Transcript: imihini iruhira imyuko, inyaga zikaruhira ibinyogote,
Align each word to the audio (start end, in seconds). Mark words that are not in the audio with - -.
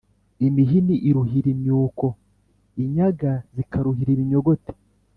imihini 0.47 0.95
iruhira 1.09 1.47
imyuko, 1.55 2.05
inyaga 2.83 3.31
zikaruhira 3.55 4.09
ibinyogote, 4.15 4.71